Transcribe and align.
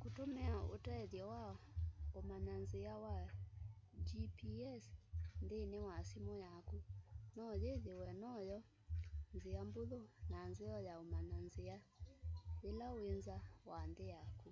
kũtũmĩa 0.00 0.52
ũtethyo 0.74 1.24
wa 1.32 1.44
ũmanya 2.18 2.54
nzĩa 2.62 2.94
wa 3.04 3.16
gps 4.38 4.84
nthĩnĩ 5.42 5.78
wa 5.88 5.96
simu 6.08 6.34
yaku 6.44 6.78
no 7.36 7.46
yĩthĩwe 7.62 8.08
no 8.20 8.32
my'o 8.44 8.58
nzĩa 9.34 9.60
mbũthũ 9.68 10.00
na 10.32 10.40
nzeo 10.50 10.78
ya 10.88 10.94
ũmanya 11.02 11.36
nzĩa 11.46 11.76
yĩla 12.62 12.88
wĩ 12.96 13.06
nza 13.18 13.36
wa 13.70 13.80
nthĩ 13.90 14.06
yaku 14.14 14.50